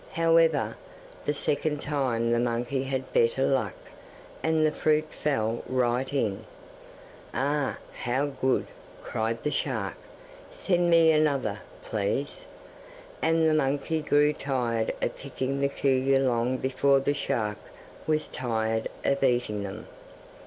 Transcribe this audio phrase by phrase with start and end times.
[0.13, 0.77] However,
[1.27, 3.75] the second time the monkey had better luck,
[4.41, 6.43] and the fruit fell right in.
[7.35, 8.65] 'Ah, how good!'
[9.03, 9.93] cried the shark.
[10.51, 12.47] 'Send me another, please.'
[13.21, 17.59] And the monkey grew tired of picking the kuyu long before the shark
[18.07, 19.85] was tired of eating them.